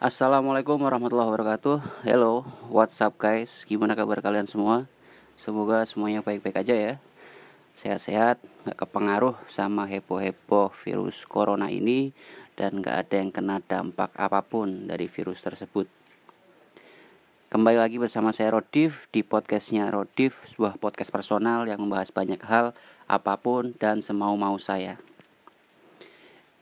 [0.00, 2.08] Assalamualaikum warahmatullahi wabarakatuh.
[2.08, 2.40] Hello,
[2.72, 3.68] what's up guys?
[3.68, 4.88] Gimana kabar kalian semua?
[5.36, 6.94] Semoga semuanya baik-baik aja ya.
[7.76, 12.16] Sehat-sehat Gak kepengaruh sama heboh-heboh virus corona ini
[12.56, 15.84] Dan gak ada yang kena dampak apa pun dari virus tersebut.
[17.52, 22.72] Kembali lagi bersama saya Rodif Di podcastnya Rodif Sebuah podcast personal yang membahas banyak hal
[23.04, 24.96] Apa pun dan semau-mau saya.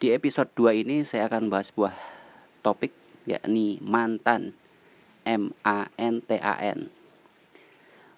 [0.03, 1.95] Di episode 2 ini saya akan bahas sebuah
[2.67, 2.98] topik
[3.29, 4.57] yakni mantan
[5.29, 6.89] M A N T A N.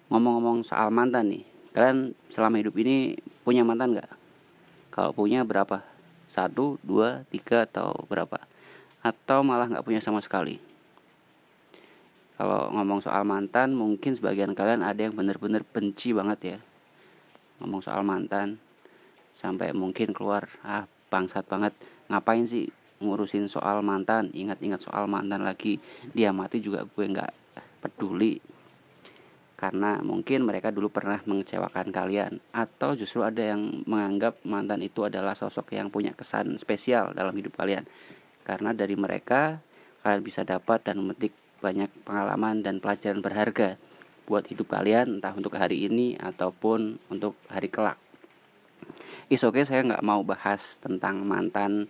[0.07, 1.43] Ngomong-ngomong soal mantan nih,
[1.75, 4.11] kalian selama hidup ini punya mantan nggak?
[4.91, 5.83] Kalau punya berapa?
[6.27, 8.39] Satu, dua, tiga atau berapa?
[9.03, 10.63] Atau malah nggak punya sama sekali?
[12.39, 16.57] Kalau ngomong soal mantan, mungkin sebagian kalian ada yang bener-bener benci banget ya.
[17.59, 18.57] Ngomong soal mantan,
[19.31, 21.75] sampai mungkin keluar ah bangsat banget
[22.07, 25.81] ngapain sih ngurusin soal mantan ingat-ingat soal mantan lagi
[26.13, 27.31] dia mati juga gue nggak
[27.81, 28.37] peduli
[29.57, 35.37] karena mungkin mereka dulu pernah mengecewakan kalian atau justru ada yang menganggap mantan itu adalah
[35.37, 37.85] sosok yang punya kesan spesial dalam hidup kalian
[38.41, 39.61] karena dari mereka
[40.01, 43.77] kalian bisa dapat dan memetik banyak pengalaman dan pelajaran berharga
[44.25, 48.01] buat hidup kalian entah untuk hari ini ataupun untuk hari kelak.
[49.29, 51.87] Is oke okay, saya nggak mau bahas tentang mantan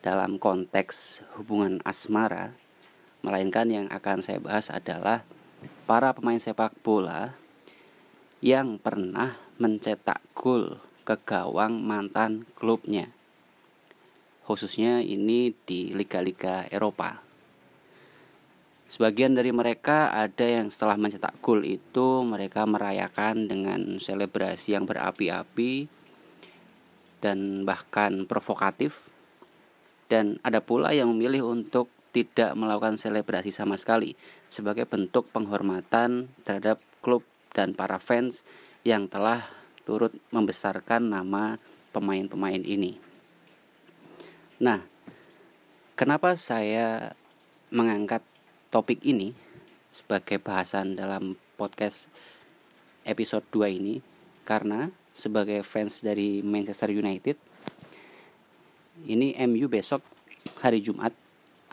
[0.00, 2.54] dalam konteks hubungan asmara,
[3.22, 5.26] melainkan yang akan saya bahas adalah
[5.90, 7.34] para pemain sepak bola
[8.38, 13.10] yang pernah mencetak gol ke gawang mantan klubnya.
[14.46, 17.20] Khususnya ini di liga-liga Eropa.
[18.88, 25.90] Sebagian dari mereka ada yang setelah mencetak gol itu mereka merayakan dengan selebrasi yang berapi-api
[27.20, 29.07] dan bahkan provokatif
[30.08, 34.16] dan ada pula yang memilih untuk tidak melakukan selebrasi sama sekali
[34.48, 38.42] sebagai bentuk penghormatan terhadap klub dan para fans
[38.82, 39.44] yang telah
[39.84, 41.60] turut membesarkan nama
[41.92, 42.96] pemain-pemain ini.
[44.58, 44.82] Nah,
[45.94, 47.14] kenapa saya
[47.70, 48.24] mengangkat
[48.72, 49.32] topik ini
[49.94, 52.10] sebagai bahasan dalam podcast
[53.06, 53.94] episode 2 ini?
[54.44, 57.47] Karena sebagai fans dari Manchester United,
[59.06, 60.02] ini MU besok
[60.58, 61.14] hari Jumat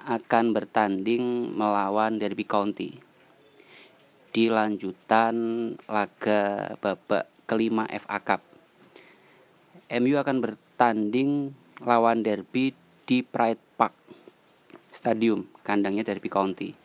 [0.05, 3.01] akan bertanding melawan Derby County
[4.29, 5.35] di lanjutan
[5.87, 8.41] laga babak kelima FA Cup.
[9.87, 12.75] MU akan bertanding lawan Derby
[13.07, 13.95] di Pride Park
[14.91, 16.75] Stadium, kandangnya Derby County.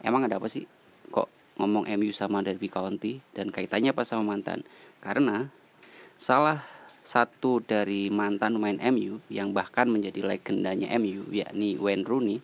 [0.00, 0.70] Emang ada apa sih
[1.10, 1.26] kok
[1.58, 4.62] ngomong MU sama Derby County dan kaitannya apa sama mantan?
[5.02, 5.50] Karena
[6.14, 6.75] salah
[7.06, 12.42] satu dari mantan pemain MU yang bahkan menjadi legendanya MU yakni Wayne Rooney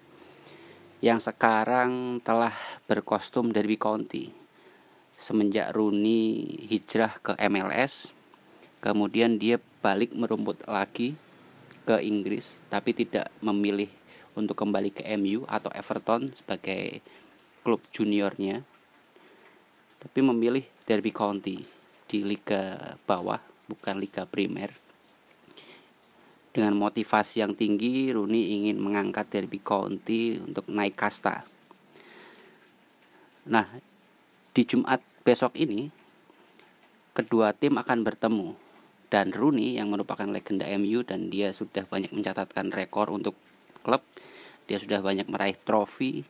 [1.02, 2.54] yang sekarang telah
[2.86, 4.30] berkostum Derby County.
[5.18, 8.14] Semenjak Rooney hijrah ke MLS
[8.78, 11.18] kemudian dia balik merumput lagi
[11.82, 13.90] ke Inggris tapi tidak memilih
[14.38, 17.02] untuk kembali ke MU atau Everton sebagai
[17.66, 18.62] klub juniornya
[19.98, 21.62] tapi memilih Derby County
[22.06, 24.74] di liga bawah bukan liga primer.
[26.52, 31.48] Dengan motivasi yang tinggi, Rooney ingin mengangkat Derby County untuk naik kasta.
[33.48, 33.66] Nah,
[34.52, 35.88] di Jumat besok ini,
[37.16, 38.48] kedua tim akan bertemu.
[39.08, 43.36] Dan Rooney yang merupakan legenda MU dan dia sudah banyak mencatatkan rekor untuk
[43.84, 44.04] klub.
[44.68, 46.24] Dia sudah banyak meraih trofi,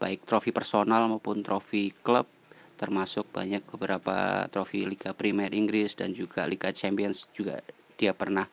[0.00, 2.28] baik trofi personal maupun trofi klub
[2.76, 7.62] termasuk banyak beberapa trofi Liga Primer Inggris dan juga Liga Champions juga
[7.96, 8.50] dia pernah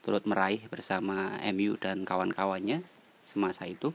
[0.00, 2.80] turut meraih bersama MU dan kawan-kawannya
[3.26, 3.90] semasa itu.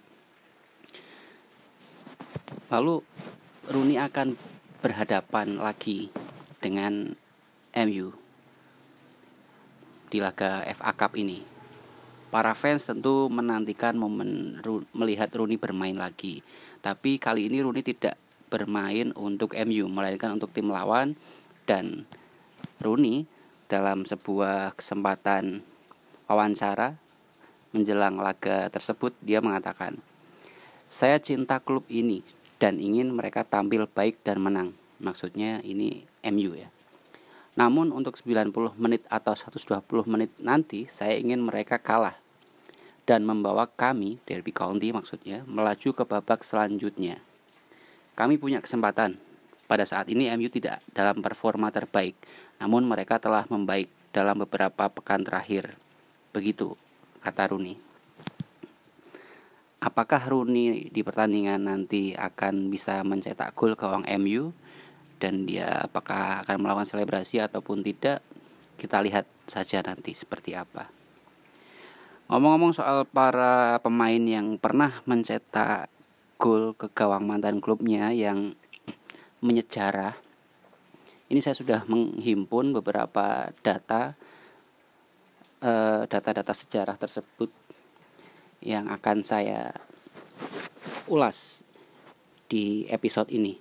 [2.68, 3.00] Lalu
[3.72, 4.36] Rooney akan
[4.84, 6.12] berhadapan lagi
[6.60, 7.16] dengan
[7.72, 8.08] MU
[10.12, 11.40] di laga FA Cup ini.
[12.32, 14.60] Para fans tentu menantikan momen
[14.96, 16.44] melihat Rooney bermain lagi.
[16.84, 18.20] Tapi kali ini Rooney tidak
[18.52, 21.16] bermain untuk MU melainkan untuk tim lawan
[21.64, 22.04] dan
[22.84, 23.24] Rooney
[23.72, 25.64] dalam sebuah kesempatan
[26.28, 27.00] wawancara
[27.72, 29.96] menjelang laga tersebut dia mengatakan
[30.92, 32.20] saya cinta klub ini
[32.60, 34.76] dan ingin mereka tampil baik dan menang.
[35.00, 36.68] Maksudnya ini MU ya.
[37.56, 39.82] Namun untuk 90 menit atau 120
[40.12, 42.20] menit nanti saya ingin mereka kalah
[43.08, 47.20] dan membawa kami Derby County maksudnya melaju ke babak selanjutnya
[48.22, 49.18] kami punya kesempatan.
[49.66, 52.14] Pada saat ini MU tidak dalam performa terbaik,
[52.62, 55.74] namun mereka telah membaik dalam beberapa pekan terakhir.
[56.30, 56.78] Begitu
[57.26, 57.78] kata Rooney.
[59.82, 64.54] apakah Rooney di pertandingan nanti akan bisa mencetak gol gawang MU
[65.18, 68.22] dan dia apakah akan melakukan selebrasi ataupun tidak
[68.78, 70.86] kita lihat saja nanti seperti apa
[72.30, 75.90] ngomong-ngomong soal para pemain yang pernah mencetak
[76.42, 78.58] gol ke gawang mantan klubnya yang
[79.46, 80.18] menyejarah
[81.32, 84.18] ini saya sudah menghimpun beberapa data
[85.64, 87.48] eh, data-data sejarah tersebut
[88.60, 89.72] yang akan saya
[91.08, 91.64] ulas
[92.52, 93.56] di episode ini.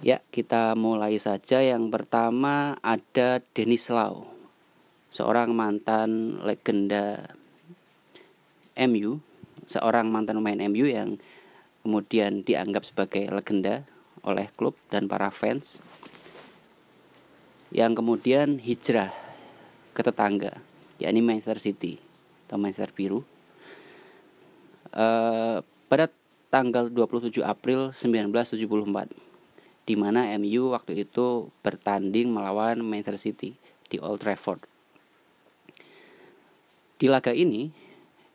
[0.00, 1.60] Ya, kita mulai saja.
[1.60, 4.24] Yang pertama ada Denis Lau,
[5.12, 7.36] seorang mantan legenda
[8.80, 9.20] MU,
[9.66, 11.20] seorang mantan pemain MU yang
[11.84, 13.84] kemudian dianggap sebagai legenda
[14.24, 15.84] oleh klub dan para fans
[17.68, 19.12] yang kemudian hijrah
[19.92, 20.62] ke tetangga
[20.96, 22.00] yakni Manchester City
[22.48, 23.20] atau Manchester Biru
[24.94, 26.08] uh, pada
[26.48, 29.34] tanggal 27 April 1974
[29.84, 33.52] di mana MU waktu itu bertanding melawan Manchester City
[33.92, 34.64] di Old Trafford.
[36.96, 37.68] Di laga ini,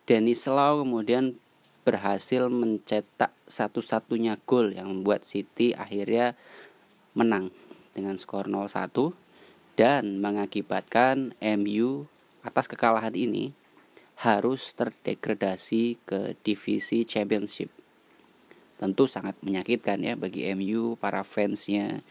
[0.10, 1.38] Dennis Lau kemudian
[1.86, 6.34] berhasil mencetak satu-satunya gol yang membuat City akhirnya
[7.14, 7.54] menang
[7.94, 8.90] dengan skor 0-1
[9.78, 12.10] dan mengakibatkan MU
[12.42, 13.54] atas kekalahan ini
[14.18, 17.70] harus terdegradasi ke divisi championship.
[18.82, 22.02] Tentu sangat menyakitkan ya bagi MU, para fansnya.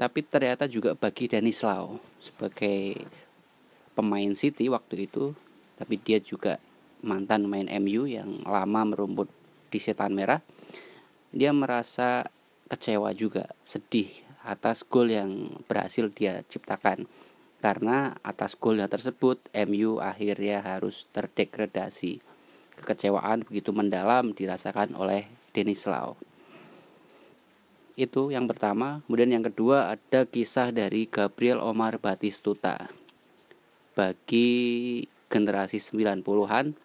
[0.00, 3.04] Tapi ternyata juga bagi Denis Lau sebagai
[3.92, 5.36] pemain City waktu itu,
[5.82, 6.62] tapi dia juga
[7.02, 9.26] mantan main MU yang lama merumput
[9.74, 10.38] di setan merah.
[11.34, 12.30] Dia merasa
[12.70, 14.06] kecewa juga, sedih
[14.46, 17.10] atas gol yang berhasil dia ciptakan
[17.62, 22.18] karena atas golnya tersebut MU akhirnya harus terdegradasi.
[22.78, 26.18] Kekecewaan begitu mendalam dirasakan oleh Denis Lau.
[27.94, 29.04] Itu yang pertama.
[29.06, 32.90] Kemudian yang kedua ada kisah dari Gabriel Omar Batistuta.
[33.92, 36.76] Bagi generasi 90-an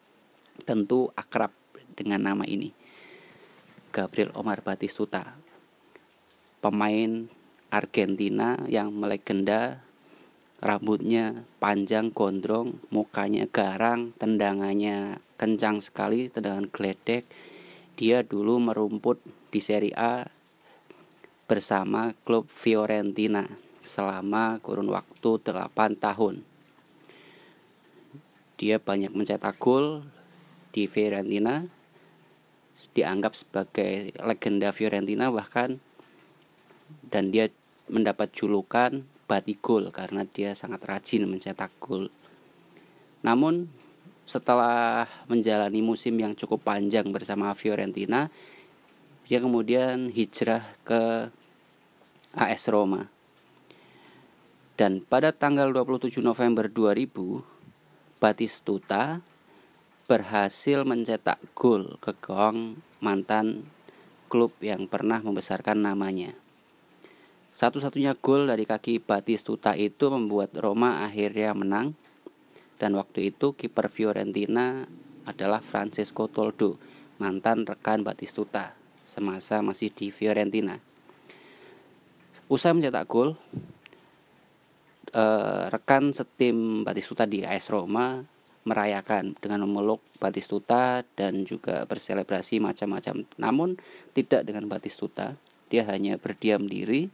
[0.63, 1.51] tentu akrab
[1.91, 2.71] dengan nama ini.
[3.91, 5.35] Gabriel Omar Batistuta.
[6.63, 7.27] Pemain
[7.67, 9.83] Argentina yang melegenda
[10.63, 17.27] rambutnya panjang gondrong, mukanya garang, tendangannya kencang sekali, tendangan geledek.
[17.99, 19.19] Dia dulu merumput
[19.51, 20.23] di Serie A
[21.49, 23.43] bersama klub Fiorentina
[23.83, 26.46] selama kurun waktu 8 tahun.
[28.57, 30.01] Dia banyak mencetak gol
[30.73, 31.65] di Fiorentina,
[32.97, 35.77] dianggap sebagai legenda Fiorentina bahkan
[37.05, 37.53] dan dia
[37.85, 42.09] mendapat julukan Batigol karena dia sangat rajin mencetak gol.
[43.21, 43.67] Namun
[44.23, 48.31] setelah menjalani musim yang cukup panjang bersama Fiorentina,
[49.27, 51.27] dia kemudian hijrah ke
[52.31, 53.11] AS Roma.
[54.79, 57.56] Dan pada tanggal 27 November 2000,
[58.17, 59.21] Batistuta
[60.09, 63.69] berhasil mencetak gol ke gawang mantan
[64.25, 66.33] klub yang pernah membesarkan namanya.
[67.53, 71.93] Satu-satunya gol dari kaki Batistuta itu membuat Roma akhirnya menang
[72.81, 74.89] dan waktu itu kiper Fiorentina
[75.29, 76.81] adalah Francesco Toldo,
[77.21, 78.73] mantan rekan Batistuta
[79.05, 80.81] semasa masih di Fiorentina.
[82.47, 83.35] Usai mencetak gol,
[85.13, 88.23] eh, rekan setim Batistuta di AS Roma
[88.67, 93.23] merayakan dengan memeluk Batistuta dan juga berselebrasi macam-macam.
[93.39, 93.79] Namun
[94.11, 95.39] tidak dengan Batistuta,
[95.71, 97.07] dia hanya berdiam diri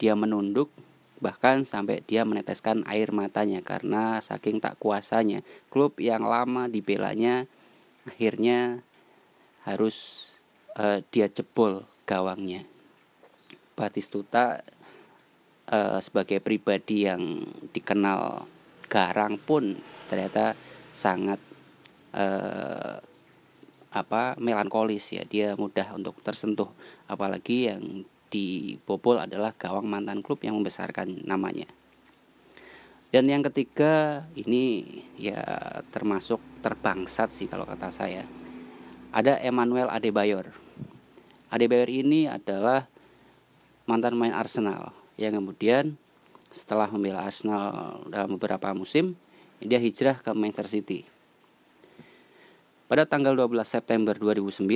[0.00, 0.72] dia menunduk
[1.20, 5.44] bahkan sampai dia meneteskan air matanya karena saking tak kuasanya.
[5.68, 7.44] Klub yang lama dibelanya
[8.08, 8.80] akhirnya
[9.68, 10.32] harus
[10.80, 12.64] uh, dia jebol gawangnya.
[13.76, 14.64] Batistuta
[15.70, 18.44] uh, sebagai pribadi yang dikenal
[18.90, 19.78] garang pun
[20.10, 20.58] ternyata
[20.90, 21.38] sangat
[22.12, 22.98] uh,
[23.90, 26.70] apa melankolis ya dia mudah untuk tersentuh
[27.06, 31.66] apalagi yang dibobol adalah gawang mantan klub yang membesarkan namanya.
[33.10, 34.86] Dan yang ketiga ini
[35.18, 35.42] ya
[35.90, 38.22] termasuk terbangsat sih kalau kata saya.
[39.10, 40.54] Ada Emmanuel Adebayor.
[41.50, 42.86] Adebayor ini adalah
[43.90, 46.00] mantan main Arsenal yang kemudian
[46.48, 49.14] setelah membela Arsenal dalam beberapa musim
[49.60, 51.04] dia hijrah ke Manchester City.
[52.88, 54.66] Pada tanggal 12 September 2009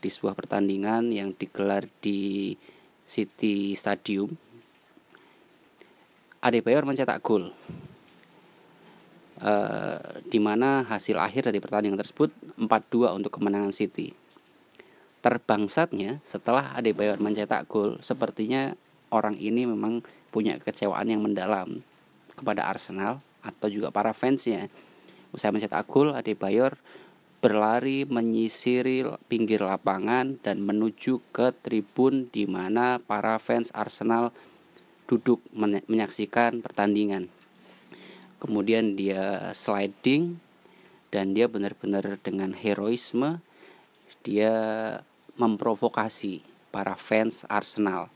[0.00, 2.54] di sebuah pertandingan yang digelar di
[3.04, 4.32] City Stadium
[6.38, 7.50] Adebayor mencetak gol
[9.42, 14.14] uh, di mana hasil akhir dari pertandingan tersebut 4-2 untuk kemenangan City.
[15.18, 18.78] Terbangsatnya setelah Adebayor mencetak gol, sepertinya
[19.10, 21.80] orang ini memang punya kekecewaan yang mendalam
[22.36, 24.70] kepada Arsenal atau juga para fansnya.
[25.32, 26.78] Usai mencetak gol, Adebayor
[27.38, 34.34] berlari menyisiri pinggir lapangan dan menuju ke tribun di mana para fans Arsenal
[35.06, 35.38] duduk
[35.86, 37.30] menyaksikan pertandingan.
[38.42, 40.38] Kemudian dia sliding
[41.14, 43.40] dan dia benar-benar dengan heroisme
[44.26, 44.52] dia
[45.38, 46.42] memprovokasi
[46.74, 48.12] para fans Arsenal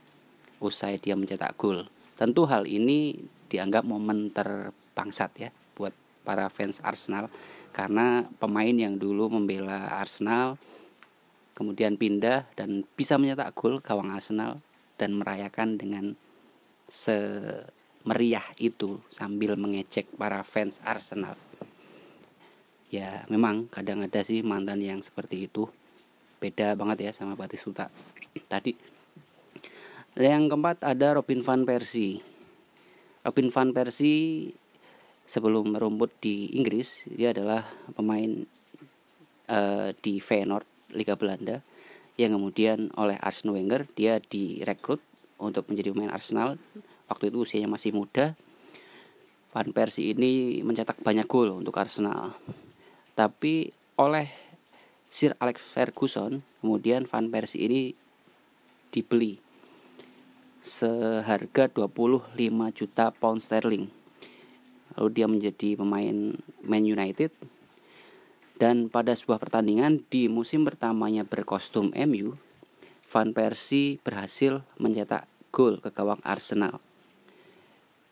[0.63, 1.83] usai dia mencetak gol.
[2.15, 3.19] Tentu hal ini
[3.51, 5.91] dianggap momen terbangsat ya buat
[6.23, 7.27] para fans Arsenal
[7.75, 10.55] karena pemain yang dulu membela Arsenal
[11.53, 14.63] kemudian pindah dan bisa mencetak gol gawang Arsenal
[14.97, 16.15] dan merayakan dengan
[16.89, 21.37] semeriah itu sambil mengecek para fans Arsenal.
[22.93, 25.65] Ya memang kadang ada sih mantan yang seperti itu
[26.37, 27.89] beda banget ya sama Batistuta
[28.51, 28.92] tadi.
[30.13, 32.21] Yang keempat ada Robin van Persie.
[33.25, 34.53] Robin van Persie
[35.25, 37.65] sebelum merumput di Inggris dia adalah
[37.97, 38.45] pemain
[39.49, 41.65] uh, di Feyenoord Liga Belanda.
[42.13, 45.01] Yang kemudian oleh Arsene Wenger dia direkrut
[45.41, 46.61] untuk menjadi pemain Arsenal.
[47.09, 48.37] Waktu itu usianya masih muda.
[49.49, 52.37] Van Persie ini mencetak banyak gol untuk Arsenal.
[53.17, 54.29] Tapi oleh
[55.09, 57.81] Sir Alex Ferguson kemudian Van Persie ini
[58.93, 59.42] dibeli
[60.63, 62.39] seharga 25
[62.71, 63.91] juta pound sterling.
[64.95, 67.35] Lalu dia menjadi pemain Man United.
[68.55, 72.39] Dan pada sebuah pertandingan di musim pertamanya berkostum MU
[73.11, 76.79] Van Persie berhasil mencetak gol ke gawang Arsenal.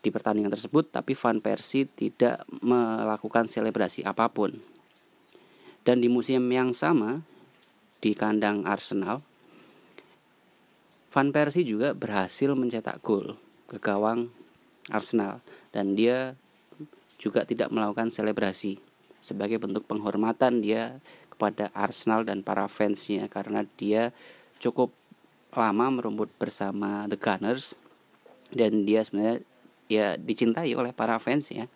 [0.04, 4.52] Di pertandingan tersebut tapi Van Persie tidak melakukan selebrasi apa pun.
[5.82, 7.24] Dan di musim yang sama
[8.04, 9.24] di kandang Arsenal
[11.12, 13.36] Van Persie juga berhasil mencetak gol
[13.68, 14.32] ke gawang
[14.88, 16.32] Arsenal dan dia
[17.20, 18.80] juga tidak melakukan selebrasi
[19.20, 24.16] sebagai bentuk penghormatan dia kepada Arsenal dan para fansnya karena dia
[24.56, 24.90] cukup
[25.52, 27.76] lama merumput bersama The Gunners
[28.48, 29.44] dan dia sebenarnya
[29.92, 31.68] ya dicintai oleh para fans ya.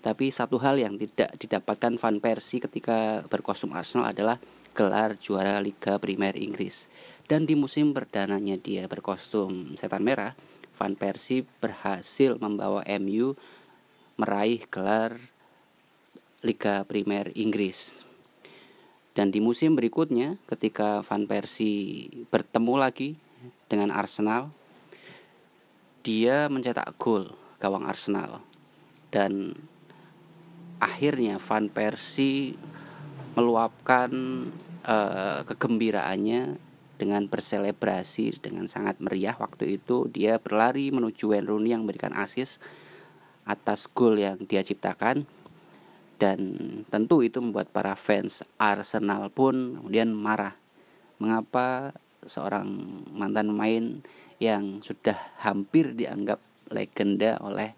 [0.00, 4.40] Tapi satu hal yang tidak didapatkan Van Persie ketika berkostum Arsenal adalah
[4.72, 6.88] gelar juara Liga Primer Inggris.
[7.30, 10.34] Dan di musim perdananya dia berkostum setan merah,
[10.74, 13.38] Van Persie berhasil membawa MU
[14.18, 15.14] meraih gelar
[16.42, 18.02] Liga Primer Inggris.
[19.14, 23.14] Dan di musim berikutnya ketika Van Persie bertemu lagi
[23.70, 24.50] dengan Arsenal,
[26.02, 27.30] dia mencetak gol
[27.62, 28.42] gawang Arsenal.
[29.14, 29.54] Dan
[30.82, 32.58] akhirnya Van Persie
[33.38, 34.10] meluapkan
[34.82, 36.69] uh, kegembiraannya
[37.00, 42.60] dengan berselebrasi dengan sangat meriah waktu itu dia berlari menuju Wayne Rooney yang memberikan asis
[43.48, 45.24] atas gol yang dia ciptakan.
[46.20, 46.38] Dan
[46.92, 50.52] tentu itu membuat para fans Arsenal pun kemudian marah.
[51.16, 51.96] Mengapa
[52.28, 52.68] seorang
[53.16, 53.84] mantan pemain
[54.36, 56.36] yang sudah hampir dianggap
[56.68, 57.72] legenda oleh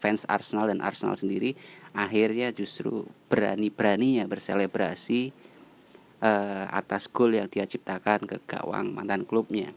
[0.00, 1.52] fans Arsenal dan Arsenal sendiri
[1.94, 5.30] akhirnya justru berani-beraninya berselebrasi
[6.22, 9.72] uh, atas gol yang dia ciptakan ke gawang mantan klubnya.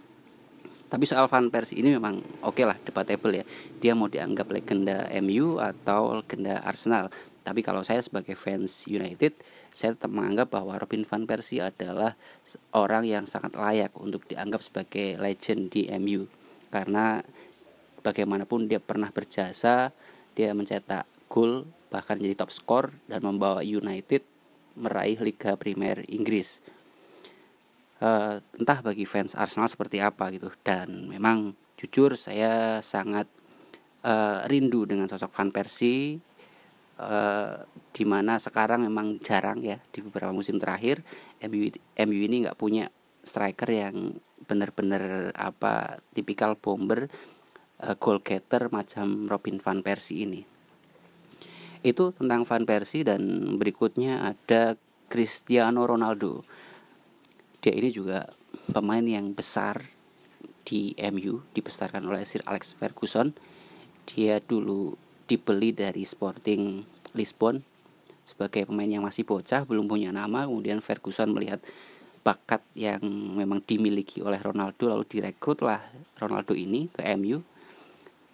[0.87, 3.43] Tapi soal Van Persie ini memang oke okay lah debatable ya.
[3.83, 7.11] Dia mau dianggap legenda MU atau legenda Arsenal.
[7.43, 9.35] Tapi kalau saya sebagai fans United,
[9.71, 12.19] saya tetap menganggap bahwa Robin van Persie adalah
[12.75, 16.27] orang yang sangat layak untuk dianggap sebagai legend di MU.
[16.67, 17.23] Karena
[18.03, 19.95] bagaimanapun dia pernah berjasa,
[20.35, 24.27] dia mencetak gol bahkan jadi top skor dan membawa United
[24.77, 26.61] meraih Liga Primer Inggris.
[27.97, 30.53] Uh, entah bagi fans Arsenal seperti apa gitu.
[30.61, 33.25] Dan memang jujur saya sangat
[34.05, 36.21] uh, rindu dengan sosok Van Persie
[37.01, 41.01] uh, di mana sekarang memang jarang ya di beberapa musim terakhir
[41.45, 41.69] MU
[42.05, 42.89] MU ini nggak punya
[43.21, 47.09] striker yang benar-benar apa tipikal bomber
[47.81, 50.56] uh, goal getter macam Robin van Persie ini
[51.85, 53.21] itu tentang Van Persie dan
[53.59, 56.43] berikutnya ada Cristiano Ronaldo.
[57.61, 58.27] Dia ini juga
[58.71, 59.81] pemain yang besar
[60.67, 63.31] di MU dibesarkan oleh Sir Alex Ferguson.
[64.07, 64.95] Dia dulu
[65.27, 66.83] dibeli dari Sporting
[67.15, 67.59] Lisbon
[68.27, 70.43] sebagai pemain yang masih bocah belum punya nama.
[70.43, 71.63] Kemudian Ferguson melihat
[72.27, 72.99] bakat yang
[73.39, 75.79] memang dimiliki oleh Ronaldo lalu direkrutlah
[76.19, 77.39] Ronaldo ini ke MU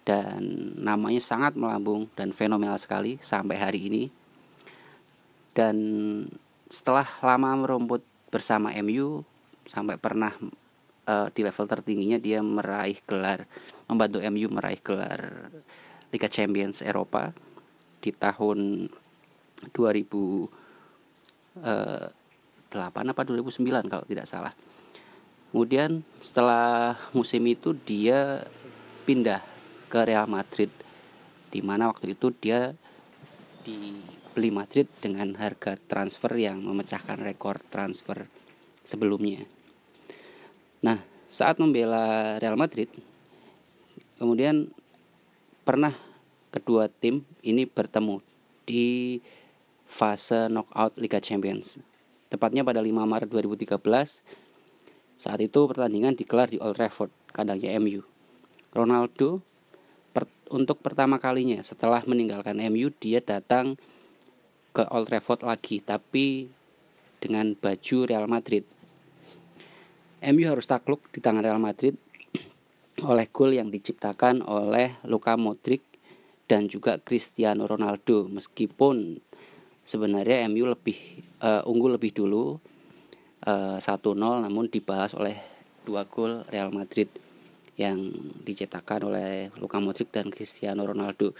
[0.04, 0.40] dan
[0.76, 4.04] namanya sangat melambung dan fenomenal sekali sampai hari ini
[5.56, 5.76] dan
[6.68, 9.24] setelah lama merumput bersama MU
[9.64, 10.36] sampai pernah
[11.08, 13.48] uh, di level tertingginya dia meraih gelar
[13.88, 15.48] membantu MU meraih gelar
[16.12, 17.32] Liga Champions Eropa
[18.04, 18.90] di tahun
[19.72, 22.06] 2008 uh,
[22.84, 24.52] apa 2009 kalau tidak salah.
[25.50, 28.42] Kemudian setelah musim itu dia
[29.06, 29.53] pindah
[29.94, 30.74] ke Real Madrid
[31.54, 32.74] di mana waktu itu dia
[33.62, 38.26] dibeli Madrid dengan harga transfer yang memecahkan rekor transfer
[38.82, 39.46] sebelumnya.
[40.82, 40.98] Nah,
[41.30, 42.90] saat membela Real Madrid,
[44.18, 44.74] kemudian
[45.62, 45.94] pernah
[46.50, 48.18] kedua tim ini bertemu
[48.66, 49.22] di
[49.86, 51.78] fase knockout Liga Champions.
[52.26, 53.78] Tepatnya pada 5 Maret 2013,
[55.22, 58.02] saat itu pertandingan digelar di Old Trafford, kandangnya MU.
[58.74, 59.53] Ronaldo
[60.50, 61.60] untuk pertama kalinya.
[61.64, 63.78] Setelah meninggalkan MU dia datang
[64.74, 66.50] ke Old Trafford lagi tapi
[67.22, 68.66] dengan baju Real Madrid.
[70.24, 71.94] MU harus takluk di tangan Real Madrid
[73.10, 75.84] oleh gol yang diciptakan oleh Luka Modric
[76.44, 78.28] dan juga Cristiano Ronaldo.
[78.28, 79.20] Meskipun
[79.84, 80.96] sebenarnya MU lebih
[81.44, 82.56] uh, unggul lebih dulu
[83.46, 85.36] uh, 1-0 namun dibalas oleh
[85.84, 87.23] dua gol Real Madrid
[87.74, 87.98] yang
[88.46, 91.34] diciptakan oleh Luka Modric dan Cristiano Ronaldo.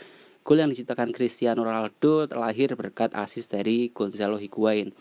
[0.45, 4.93] Gol yang diciptakan Cristiano Ronaldo terlahir berkat asis dari Gonzalo Higuain.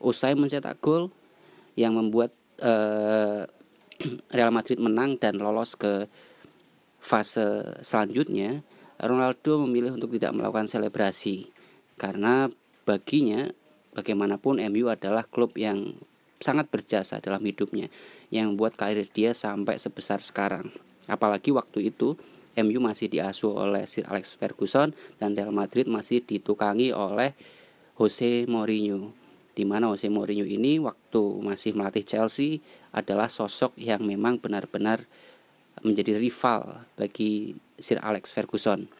[0.00, 1.12] Usai mencetak gol
[1.76, 2.32] yang membuat
[2.62, 3.44] uh,
[4.36, 6.06] Real Madrid menang dan lolos ke
[6.98, 8.62] fase selanjutnya,
[8.98, 11.50] Ronaldo memilih untuk tidak melakukan selebrasi
[11.98, 12.50] karena
[12.82, 13.46] baginya
[13.94, 15.98] bagaimanapun MU adalah klub yang
[16.38, 17.90] sangat berjasa dalam hidupnya
[18.30, 20.70] yang membuat karir dia sampai sebesar sekarang.
[21.10, 22.14] Apalagi waktu itu
[22.58, 24.90] MU masih diasuh oleh Sir Alex Ferguson
[25.22, 27.34] dan Real Madrid masih ditukangi oleh
[27.94, 29.14] Jose Mourinho.
[29.54, 32.62] Di mana Jose Mourinho ini waktu masih melatih Chelsea
[32.94, 35.06] adalah sosok yang memang benar-benar
[35.82, 38.90] menjadi rival bagi Sir Alex Ferguson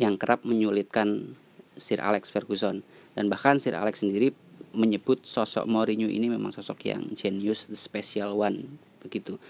[0.00, 1.36] yang kerap menyulitkan
[1.76, 2.80] Sir Alex Ferguson
[3.12, 4.32] dan bahkan Sir Alex sendiri
[4.72, 9.40] menyebut sosok Mourinho ini memang sosok yang genius, the special one begitu.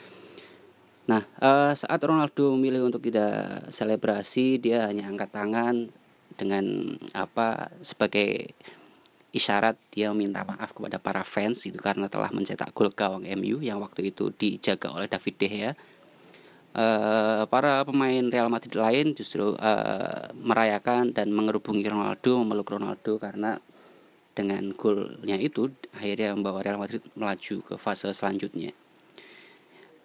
[1.10, 5.90] Nah, uh, saat Ronaldo memilih untuk tidak selebrasi, dia hanya angkat tangan
[6.38, 8.54] dengan apa sebagai
[9.30, 13.78] isyarat dia meminta maaf kepada para fans itu karena telah mencetak gol gawang MU yang
[13.78, 15.72] waktu itu dijaga oleh David De Gea.
[16.70, 23.58] Uh, para pemain Real Madrid lain justru uh, merayakan dan mengerubungi Ronaldo, memeluk Ronaldo karena
[24.34, 28.70] dengan golnya itu akhirnya membawa Real Madrid melaju ke fase selanjutnya.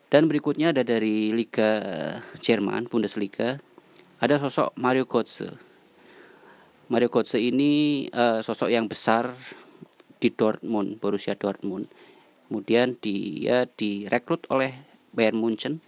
[0.10, 1.82] Dan berikutnya ada dari Liga
[2.40, 3.58] Jerman, Bundesliga,
[4.22, 5.58] ada sosok Mario Götze.
[6.88, 9.34] Mario Götze ini uh, sosok yang besar
[10.22, 11.90] di Dortmund, Borussia Dortmund.
[12.46, 15.82] Kemudian dia direkrut oleh Bayern Munchen.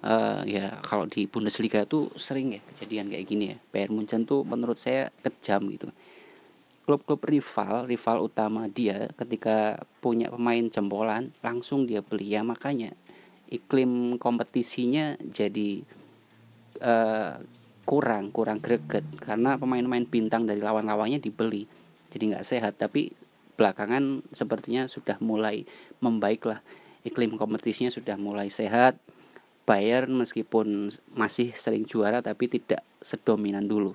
[0.00, 3.56] Uh, ya kalau di Bundesliga itu sering ya kejadian kayak gini ya.
[3.72, 5.88] Bayern Munchen tuh menurut saya kejam gitu
[6.84, 12.34] klub-klub rival, rival utama dia ketika punya pemain jempolan langsung dia beli.
[12.34, 12.96] Ya makanya
[13.50, 15.84] iklim kompetisinya jadi
[16.80, 17.38] uh,
[17.84, 19.06] kurang kurang greget.
[19.20, 21.68] Karena pemain-pemain bintang dari lawan-lawannya dibeli
[22.10, 22.80] jadi nggak sehat.
[22.80, 23.12] Tapi
[23.54, 25.68] belakangan sepertinya sudah mulai
[26.00, 26.64] membaik lah.
[27.06, 28.98] Iklim kompetisinya sudah mulai sehat.
[29.68, 33.94] Bayern meskipun masih sering juara tapi tidak sedominan dulu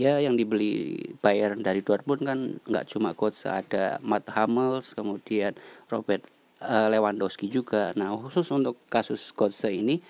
[0.00, 5.52] ya yang dibeli Bayern dari Dortmund kan nggak cuma coach ada Matt Hummels kemudian
[5.92, 6.24] Robert
[6.64, 7.92] uh, Lewandowski juga.
[8.00, 10.00] Nah khusus untuk kasus coach ini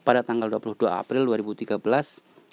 [0.00, 1.76] pada tanggal 22 April 2013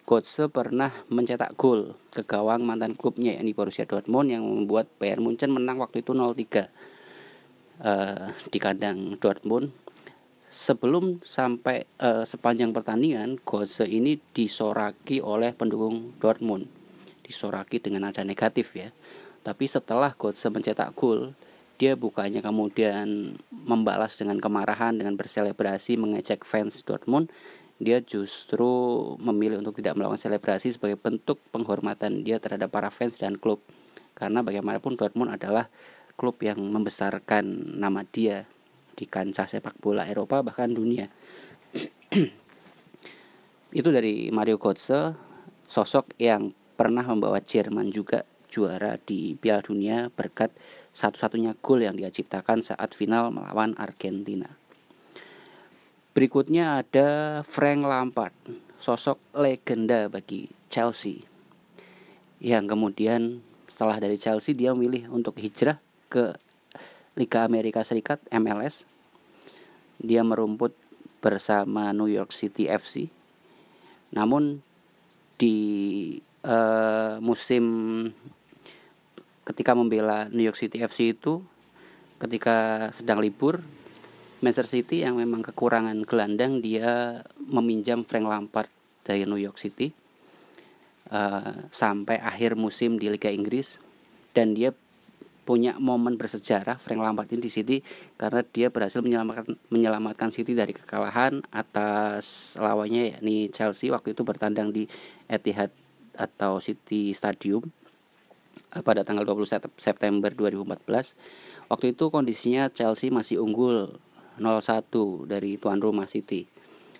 [0.04, 5.56] coach pernah mencetak gol ke gawang mantan klubnya yakni Borussia Dortmund yang membuat Bayern Munchen
[5.56, 6.28] menang waktu itu 0-3
[7.80, 9.72] uh, di kandang Dortmund.
[10.52, 16.81] Sebelum sampai uh, sepanjang pertandingan Götze ini disoraki oleh pendukung Dortmund
[17.32, 18.92] disoraki dengan nada negatif ya
[19.42, 21.32] tapi setelah Götze mencetak gol
[21.80, 27.32] dia bukannya kemudian membalas dengan kemarahan dengan berselebrasi mengejek fans Dortmund
[27.82, 28.70] dia justru
[29.18, 33.64] memilih untuk tidak melakukan selebrasi sebagai bentuk penghormatan dia terhadap para fans dan klub
[34.14, 35.72] karena bagaimanapun Dortmund adalah
[36.14, 37.42] klub yang membesarkan
[37.82, 38.46] nama dia
[38.94, 41.10] di kancah sepak bola Eropa bahkan dunia.
[43.74, 45.18] Itu dari Mario Götze,
[45.66, 50.50] sosok yang pernah membawa Jerman juga juara di Piala Dunia berkat
[50.98, 54.50] satu-satunya gol yang dia ciptakan saat final melawan Argentina.
[56.18, 58.34] Berikutnya ada Frank Lampard,
[58.82, 61.30] sosok legenda bagi Chelsea.
[62.42, 65.78] yang kemudian setelah dari Chelsea dia memilih untuk hijrah
[66.10, 66.34] ke
[67.14, 68.90] Liga Amerika Serikat MLS
[70.02, 70.74] dia merumput
[71.22, 73.14] bersama New York City FC
[74.10, 74.66] namun
[75.38, 77.64] di uh, musim
[79.46, 81.42] ketika membela New York City FC itu
[82.22, 83.66] ketika sedang libur
[84.42, 88.70] Manchester City yang memang kekurangan gelandang dia meminjam Frank Lampard
[89.06, 89.94] dari New York City
[91.14, 93.78] uh, sampai akhir musim di Liga Inggris.
[94.32, 94.74] Dan dia
[95.46, 97.78] punya momen bersejarah Frank Lampard ini di City
[98.18, 104.72] karena dia berhasil menyelamatkan menyelamatkan City dari kekalahan atas lawannya yakni Chelsea waktu itu bertandang
[104.72, 104.88] di
[105.28, 105.74] Etihad
[106.22, 107.66] atau City Stadium
[108.78, 111.18] uh, pada tanggal 20 September 2014
[111.72, 113.96] Waktu itu kondisinya Chelsea masih unggul
[114.36, 114.92] 0-1
[115.24, 116.44] dari tuan rumah City.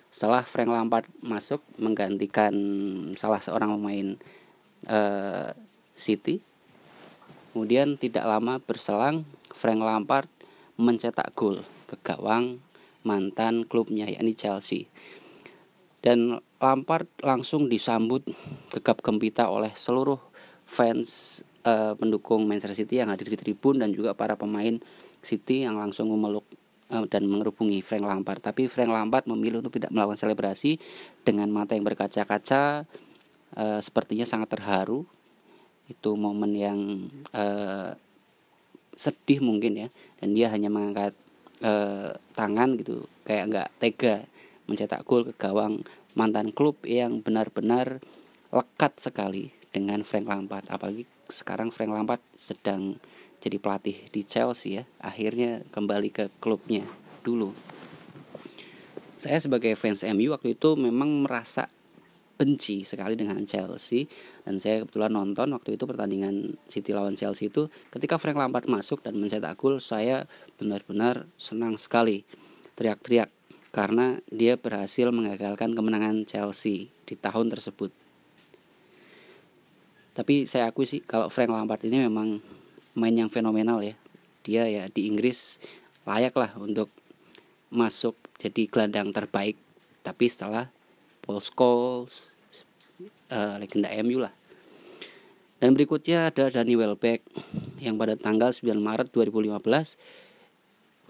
[0.08, 2.56] Setelah Frank Lampard masuk menggantikan
[3.20, 4.16] salah seorang pemain
[4.88, 5.52] uh,
[5.92, 6.40] City,
[7.52, 10.32] kemudian tidak lama berselang Frank Lampard
[10.80, 12.64] mencetak gol ke gawang
[13.04, 14.88] mantan klubnya yakni Chelsea.
[16.02, 18.26] Dan Lampard langsung disambut
[18.74, 20.18] gegap gempita oleh seluruh
[20.66, 24.82] fans uh, pendukung Manchester City yang hadir di tribun dan juga para pemain
[25.22, 26.42] City yang langsung memeluk
[26.90, 28.42] uh, dan mengerubungi Frank Lampard.
[28.42, 30.82] Tapi Frank Lampard memilih untuk tidak melakukan selebrasi
[31.22, 32.82] dengan mata yang berkaca-kaca,
[33.54, 35.06] uh, sepertinya sangat terharu.
[35.86, 36.78] Itu momen yang
[37.30, 37.94] uh,
[38.98, 39.88] sedih mungkin ya,
[40.18, 41.14] dan dia hanya mengangkat
[42.34, 44.26] tangan gitu, kayak nggak tega
[44.66, 45.82] mencetak gol ke gawang
[46.14, 48.00] mantan klub yang benar-benar
[48.52, 50.68] lekat sekali dengan Frank Lampard.
[50.68, 53.00] Apalagi sekarang Frank Lampard sedang
[53.42, 54.84] jadi pelatih di Chelsea ya.
[55.00, 56.84] Akhirnya kembali ke klubnya
[57.24, 57.56] dulu.
[59.16, 61.70] Saya sebagai fans MU waktu itu memang merasa
[62.36, 64.10] benci sekali dengan Chelsea.
[64.42, 67.70] Dan saya kebetulan nonton waktu itu pertandingan City lawan Chelsea itu.
[67.90, 70.26] Ketika Frank Lampard masuk dan mencetak gol saya
[70.58, 72.26] benar-benar senang sekali.
[72.74, 73.30] Teriak-teriak
[73.72, 77.88] karena dia berhasil mengagalkan kemenangan Chelsea di tahun tersebut.
[80.12, 82.44] Tapi saya akui sih kalau Frank Lampard ini memang
[82.92, 83.96] main yang fenomenal ya.
[84.44, 85.56] Dia ya di Inggris
[86.04, 86.92] layak lah untuk
[87.72, 89.56] masuk jadi gelandang terbaik.
[90.04, 90.68] Tapi setelah
[91.24, 92.36] Paul Scholes
[93.32, 94.36] uh, legenda MU lah.
[95.62, 97.24] Dan berikutnya ada Danny Welbeck
[97.80, 100.21] yang pada tanggal 9 Maret 2015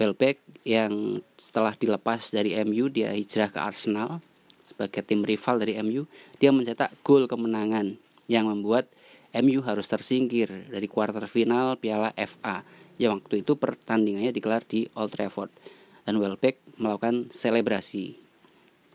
[0.02, 4.18] Welbeck yang setelah dilepas dari MU dia hijrah ke Arsenal
[4.66, 6.10] sebagai tim rival dari MU
[6.42, 7.94] dia mencetak gol kemenangan
[8.26, 8.90] yang membuat
[9.30, 12.66] MU harus tersingkir dari kuarter final Piala FA
[12.98, 15.54] yang waktu itu pertandingannya digelar di Old Trafford
[16.02, 18.18] dan Welbeck melakukan selebrasi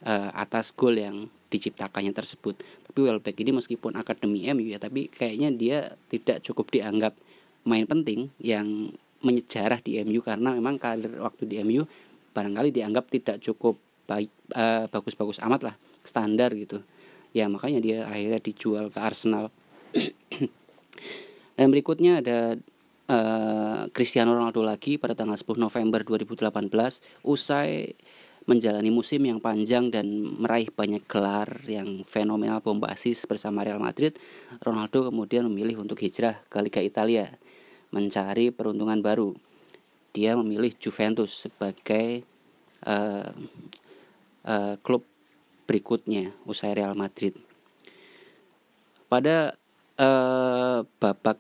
[0.04, 2.60] uh, atas gol yang diciptakannya tersebut.
[2.60, 5.78] Tapi Welbeck ini meskipun akademi MU ya, tapi kayaknya dia
[6.12, 7.16] tidak cukup dianggap
[7.64, 11.86] main penting yang menyejarah di MU karena memang karir waktu di MU
[12.34, 15.76] barangkali dianggap tidak cukup baik uh, bagus-bagus amat lah
[16.06, 16.80] standar gitu.
[17.36, 19.52] Ya makanya dia akhirnya dijual ke Arsenal.
[21.58, 22.56] Dan berikutnya ada
[23.10, 26.70] uh, Cristiano Ronaldo lagi pada tanggal 10 November 2018
[27.26, 27.98] usai
[28.48, 30.08] menjalani musim yang panjang dan
[30.40, 34.16] meraih banyak gelar yang fenomenal bombastis bersama Real Madrid,
[34.64, 37.28] Ronaldo kemudian memilih untuk hijrah ke Liga Italia
[37.92, 39.36] mencari peruntungan baru.
[40.12, 42.26] Dia memilih Juventus sebagai
[42.88, 43.32] uh,
[44.48, 45.06] uh, klub
[45.68, 47.36] berikutnya usai Real Madrid.
[49.08, 49.56] Pada
[50.00, 51.40] uh, babak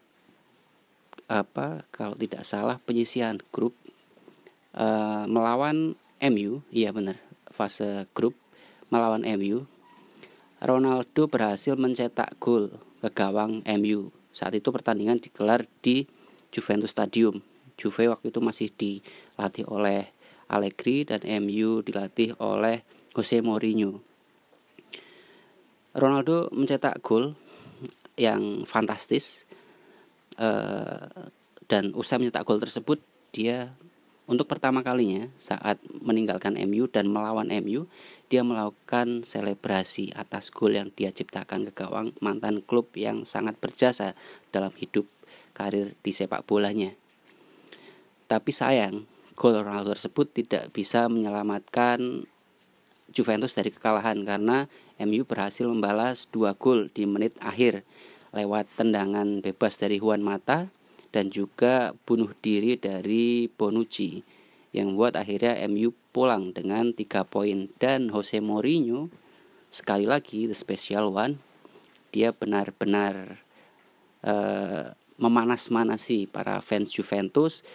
[1.27, 3.75] apa kalau tidak salah penyisian grup
[4.75, 7.19] uh, melawan MU, iya benar
[7.51, 8.37] fase grup
[8.93, 9.65] melawan MU.
[10.57, 12.69] Ronaldo berhasil mencetak gol
[13.01, 14.09] ke gawang MU.
[14.33, 16.05] Saat itu pertandingan digelar di
[16.51, 17.39] Juventus Stadium.
[17.77, 20.09] Juve waktu itu masih dilatih oleh
[20.49, 22.81] Allegri dan MU dilatih oleh
[23.13, 24.01] Jose Mourinho.
[25.97, 27.33] Ronaldo mencetak gol
[28.17, 29.45] yang fantastis
[30.37, 31.29] uh,
[31.65, 33.01] dan usai mencetak gol tersebut
[33.33, 33.73] dia
[34.27, 37.89] untuk pertama kalinya saat meninggalkan MU dan melawan MU
[38.27, 44.13] dia melakukan selebrasi atas gol yang dia ciptakan ke gawang mantan klub yang sangat berjasa
[44.51, 45.07] dalam hidup
[45.57, 46.93] karir di sepak bolanya.
[48.29, 52.29] Tapi sayang, gol Ronaldo tersebut tidak bisa menyelamatkan
[53.09, 54.69] Juventus dari kekalahan karena
[55.01, 57.81] MU berhasil membalas dua gol di menit akhir
[58.35, 60.69] lewat tendangan bebas dari Juan Mata
[61.09, 64.21] dan juga bunuh diri dari Bonucci
[64.75, 69.07] yang membuat akhirnya MU pulang dengan tiga poin dan Jose Mourinho
[69.71, 71.39] sekali lagi the special one
[72.11, 73.39] dia benar-benar
[74.27, 77.65] uh, memanas-manasi para fans Juventus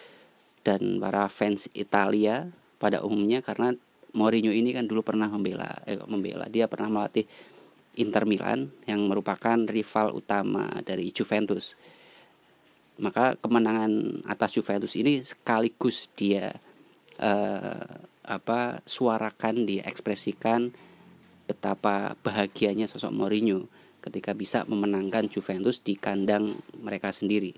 [0.63, 3.75] dan para fans Italia pada umumnya karena
[4.13, 7.25] Mourinho ini kan dulu pernah membela eh membela dia pernah melatih
[7.97, 11.77] Inter Milan yang merupakan rival utama dari Juventus.
[13.01, 16.57] Maka kemenangan atas Juventus ini sekaligus dia
[17.21, 17.85] uh,
[18.23, 20.73] apa suarakan dia ekspresikan
[21.49, 23.69] betapa bahagianya sosok Mourinho
[24.03, 27.55] ketika bisa memenangkan Juventus di kandang mereka sendiri.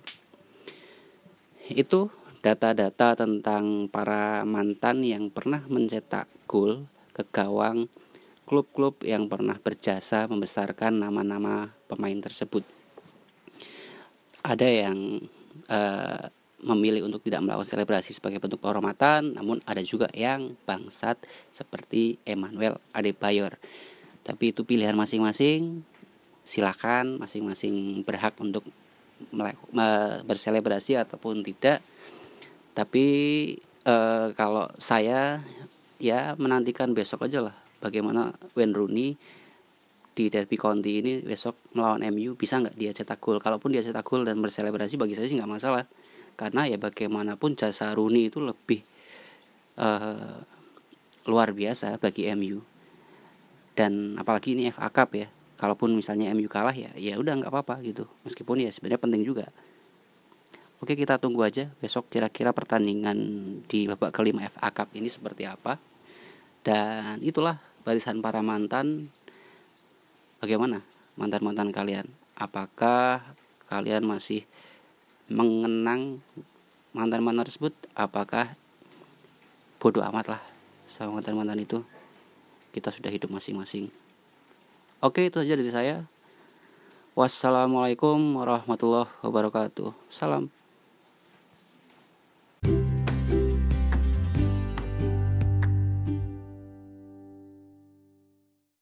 [1.72, 2.12] Itu
[2.44, 6.84] data-data tentang para mantan yang pernah mencetak gol
[7.16, 7.88] ke gawang
[8.44, 12.60] klub-klub yang pernah berjasa membesarkan nama-nama pemain tersebut.
[14.44, 15.24] Ada yang
[15.72, 16.28] uh,
[16.64, 21.16] memilih untuk tidak melakukan selebrasi sebagai bentuk penghormatan, namun ada juga yang bangsat
[21.48, 23.56] seperti Emmanuel Adebayor.
[24.24, 25.84] Tapi itu pilihan masing-masing,
[26.44, 28.62] silakan masing-masing berhak untuk
[30.28, 31.80] berselebrasi ataupun tidak.
[32.76, 33.06] Tapi
[33.82, 33.96] e,
[34.36, 35.40] kalau saya
[35.96, 39.08] ya menantikan besok aja lah bagaimana Wayne Rooney
[40.14, 43.40] di Derby County ini besok melawan MU bisa nggak dia cetak gol?
[43.40, 45.88] Kalaupun dia cetak gol dan berselebrasi bagi saya sih nggak masalah.
[46.34, 48.82] Karena ya bagaimanapun jasa Rooney itu lebih
[49.78, 50.42] uh,
[51.24, 52.60] luar biasa bagi MU
[53.74, 55.30] dan apalagi ini FA Cup ya
[55.64, 58.04] kalaupun misalnya MU kalah ya ya udah nggak apa-apa gitu.
[58.28, 59.48] Meskipun ya sebenarnya penting juga.
[60.84, 63.16] Oke kita tunggu aja besok kira-kira pertandingan
[63.64, 65.80] di babak kelima FA Cup ini seperti apa.
[66.60, 69.08] Dan itulah barisan para mantan.
[70.44, 70.84] Bagaimana
[71.16, 72.12] mantan-mantan kalian?
[72.36, 73.24] Apakah
[73.72, 74.44] kalian masih
[75.32, 76.20] mengenang
[76.92, 77.72] mantan-mantan tersebut?
[77.96, 78.52] Apakah
[79.80, 80.42] bodoh amat lah
[80.84, 81.80] sama mantan-mantan itu?
[82.76, 84.03] Kita sudah hidup masing-masing
[85.04, 85.96] Oke itu saja dari saya.
[87.12, 89.92] Wassalamualaikum warahmatullahi wabarakatuh.
[90.08, 90.63] Salam.